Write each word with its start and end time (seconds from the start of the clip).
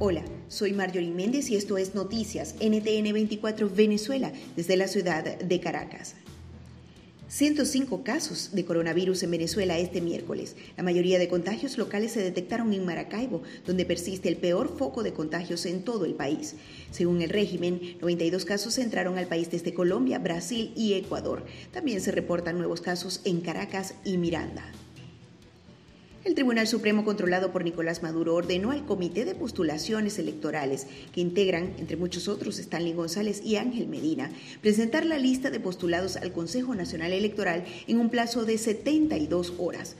Hola, 0.00 0.22
soy 0.46 0.74
Marjorie 0.74 1.10
Méndez 1.10 1.50
y 1.50 1.56
esto 1.56 1.76
es 1.76 1.96
Noticias 1.96 2.54
NTN 2.60 3.12
24 3.12 3.68
Venezuela 3.68 4.32
desde 4.54 4.76
la 4.76 4.86
ciudad 4.86 5.24
de 5.24 5.60
Caracas. 5.60 6.14
105 7.26 8.04
casos 8.04 8.50
de 8.52 8.64
coronavirus 8.64 9.24
en 9.24 9.32
Venezuela 9.32 9.76
este 9.76 10.00
miércoles. 10.00 10.54
La 10.76 10.84
mayoría 10.84 11.18
de 11.18 11.26
contagios 11.26 11.78
locales 11.78 12.12
se 12.12 12.22
detectaron 12.22 12.72
en 12.74 12.86
Maracaibo, 12.86 13.42
donde 13.66 13.84
persiste 13.84 14.28
el 14.28 14.36
peor 14.36 14.72
foco 14.78 15.02
de 15.02 15.12
contagios 15.12 15.66
en 15.66 15.82
todo 15.82 16.04
el 16.04 16.14
país. 16.14 16.54
Según 16.92 17.20
el 17.20 17.30
régimen, 17.30 17.96
92 18.00 18.44
casos 18.44 18.78
entraron 18.78 19.18
al 19.18 19.26
país 19.26 19.50
desde 19.50 19.74
Colombia, 19.74 20.20
Brasil 20.20 20.72
y 20.76 20.94
Ecuador. 20.94 21.44
También 21.72 22.00
se 22.00 22.12
reportan 22.12 22.56
nuevos 22.56 22.80
casos 22.82 23.20
en 23.24 23.40
Caracas 23.40 23.94
y 24.04 24.16
Miranda. 24.16 24.62
El 26.24 26.34
Tribunal 26.34 26.66
Supremo, 26.66 27.04
controlado 27.04 27.52
por 27.52 27.62
Nicolás 27.62 28.02
Maduro, 28.02 28.34
ordenó 28.34 28.72
al 28.72 28.84
Comité 28.84 29.24
de 29.24 29.36
Postulaciones 29.36 30.18
Electorales, 30.18 30.88
que 31.12 31.20
integran, 31.20 31.74
entre 31.78 31.96
muchos 31.96 32.26
otros, 32.26 32.58
Stanley 32.58 32.92
González 32.92 33.40
y 33.44 33.54
Ángel 33.54 33.86
Medina, 33.86 34.30
presentar 34.60 35.06
la 35.06 35.16
lista 35.16 35.50
de 35.50 35.60
postulados 35.60 36.16
al 36.16 36.32
Consejo 36.32 36.74
Nacional 36.74 37.12
Electoral 37.12 37.64
en 37.86 38.00
un 38.00 38.10
plazo 38.10 38.44
de 38.44 38.58
72 38.58 39.54
horas. 39.58 39.94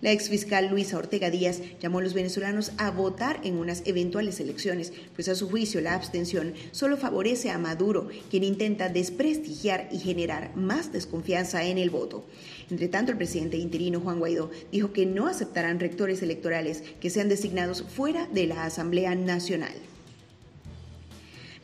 La 0.00 0.12
exfiscal 0.12 0.68
Luisa 0.68 0.98
Ortega 0.98 1.30
Díaz 1.30 1.60
llamó 1.80 1.98
a 1.98 2.02
los 2.02 2.14
venezolanos 2.14 2.72
a 2.76 2.90
votar 2.90 3.40
en 3.42 3.56
unas 3.56 3.82
eventuales 3.86 4.38
elecciones, 4.40 4.92
pues 5.14 5.28
a 5.28 5.34
su 5.34 5.48
juicio 5.48 5.80
la 5.80 5.94
abstención 5.94 6.54
solo 6.72 6.96
favorece 6.96 7.50
a 7.50 7.58
Maduro, 7.58 8.08
quien 8.30 8.44
intenta 8.44 8.88
desprestigiar 8.88 9.88
y 9.90 9.98
generar 9.98 10.54
más 10.56 10.92
desconfianza 10.92 11.64
en 11.64 11.78
el 11.78 11.90
voto. 11.90 12.26
Entre 12.70 12.88
tanto, 12.88 13.12
el 13.12 13.18
presidente 13.18 13.56
interino 13.56 14.00
Juan 14.00 14.18
Guaidó 14.18 14.50
dijo 14.70 14.92
que 14.92 15.06
no 15.06 15.26
aceptarán 15.26 15.80
rectores 15.80 16.22
electorales 16.22 16.82
que 17.00 17.10
sean 17.10 17.28
designados 17.28 17.82
fuera 17.82 18.26
de 18.26 18.46
la 18.46 18.64
Asamblea 18.64 19.14
Nacional. 19.14 19.74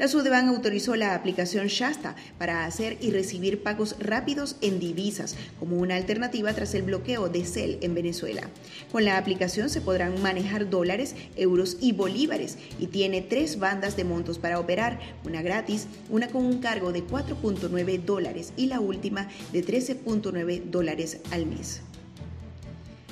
La 0.00 0.08
Sudeban 0.08 0.48
autorizó 0.48 0.96
la 0.96 1.14
aplicación 1.14 1.66
Shasta 1.66 2.16
para 2.38 2.64
hacer 2.64 2.96
y 3.02 3.10
recibir 3.10 3.62
pagos 3.62 3.96
rápidos 3.98 4.56
en 4.62 4.80
divisas 4.80 5.36
como 5.58 5.76
una 5.76 5.96
alternativa 5.96 6.54
tras 6.54 6.72
el 6.72 6.84
bloqueo 6.84 7.28
de 7.28 7.44
CEL 7.44 7.76
en 7.82 7.92
Venezuela. 7.92 8.48
Con 8.90 9.04
la 9.04 9.18
aplicación 9.18 9.68
se 9.68 9.82
podrán 9.82 10.22
manejar 10.22 10.70
dólares, 10.70 11.14
euros 11.36 11.76
y 11.82 11.92
bolívares 11.92 12.56
y 12.78 12.86
tiene 12.86 13.20
tres 13.20 13.58
bandas 13.58 13.94
de 13.94 14.04
montos 14.04 14.38
para 14.38 14.58
operar, 14.58 14.98
una 15.22 15.42
gratis, 15.42 15.86
una 16.08 16.28
con 16.28 16.46
un 16.46 16.60
cargo 16.60 16.92
de 16.92 17.06
4.9 17.06 18.02
dólares 18.02 18.54
y 18.56 18.68
la 18.68 18.80
última 18.80 19.28
de 19.52 19.62
13.9 19.62 20.62
dólares 20.70 21.18
al 21.30 21.44
mes. 21.44 21.82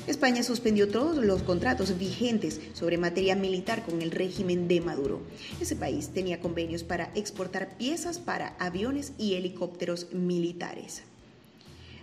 España 0.09 0.42
suspendió 0.42 0.89
todos 0.89 1.23
los 1.23 1.42
contratos 1.42 1.98
vigentes 1.98 2.61
sobre 2.73 2.97
materia 2.97 3.37
militar 3.37 3.84
con 3.84 4.01
el 4.01 4.11
régimen 4.11 4.67
de 4.67 4.81
Maduro. 4.81 5.20
Ese 5.61 5.77
país 5.77 6.09
tenía 6.09 6.41
convenios 6.41 6.83
para 6.83 7.12
exportar 7.14 7.77
piezas 7.77 8.19
para 8.19 8.56
aviones 8.59 9.12
y 9.19 9.34
helicópteros 9.34 10.11
militares. 10.12 11.03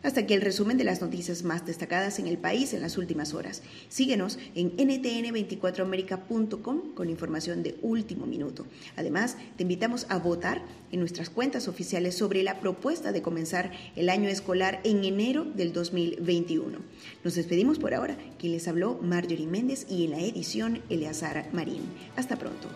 Hasta 0.06 0.22
aquí 0.22 0.36
el 0.36 0.42
resumen 0.42 0.78
de 0.78 0.84
las 0.84 1.02
noticias 1.02 1.44
más 1.44 1.66
destacadas 1.66 2.20
en 2.20 2.28
el 2.28 2.38
país 2.38 2.74
en 2.74 2.84
las 2.84 3.00
últimas 3.00 3.34
horas. 3.34 3.64
Síguenos 3.90 4.38
en 4.54 4.78
ntn24america.com 4.78 6.94
con 6.94 7.10
información 7.10 7.64
de 7.64 7.80
último 7.82 8.28
minuto. 8.28 8.68
Además, 8.98 9.36
te 9.58 9.64
invitamos 9.64 10.06
a 10.10 10.20
votar 10.20 10.62
en 10.92 11.00
nuestras 11.00 11.32
cuentas 11.32 11.68
oficiales 11.68 12.16
sobre 12.16 12.44
la 12.44 12.60
propuesta 12.60 13.12
de 13.12 13.24
comenzar 13.24 13.72
el 13.96 14.10
año 14.10 14.30
escolar 14.30 14.80
en 14.84 15.04
enero 15.04 15.44
del 15.44 15.74
2021. 15.74 16.78
Nos 17.24 17.34
despedimos 17.34 17.80
por 17.80 17.96
ahora. 17.96 18.16
Quien 18.38 18.54
les 18.54 18.68
habló, 18.68 19.00
Marjorie 19.02 19.48
Méndez 19.48 19.88
y 19.90 20.06
en 20.06 20.12
la 20.12 20.20
edición, 20.20 20.84
Eleazar 20.88 21.50
Marín. 21.52 21.82
Hasta 22.16 22.36
pronto. 22.36 22.70